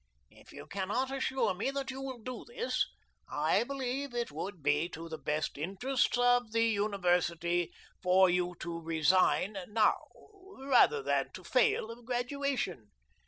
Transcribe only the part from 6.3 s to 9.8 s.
the university for you to resign